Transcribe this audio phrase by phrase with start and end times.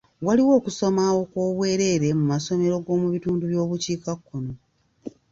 [0.25, 4.53] Waaliwo okusoma okw'obwereere mu masomero g'omu bitundu by'omu bukiikakkono.